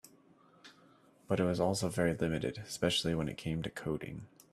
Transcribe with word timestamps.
But 1.27 1.39
it 1.39 1.43
was 1.43 1.59
also 1.59 1.87
very 1.87 2.15
limited, 2.15 2.57
especially 2.65 3.13
when 3.13 3.29
it 3.29 3.37
came 3.37 3.61
to 3.61 3.69
coding. 3.69 4.25